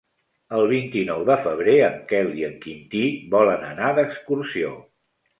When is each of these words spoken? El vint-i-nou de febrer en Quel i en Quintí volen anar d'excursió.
El 0.59 0.63
vint-i-nou 0.69 1.25
de 1.25 1.35
febrer 1.41 1.75
en 1.87 1.99
Quel 2.11 2.31
i 2.39 2.45
en 2.47 2.55
Quintí 2.63 3.01
volen 3.35 3.65
anar 3.67 3.91
d'excursió. 3.99 4.73